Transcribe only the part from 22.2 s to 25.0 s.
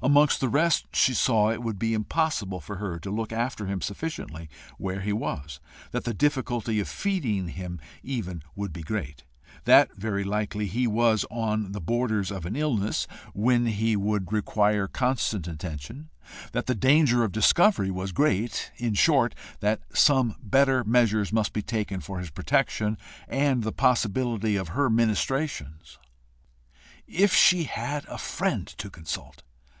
protection and the possibility of her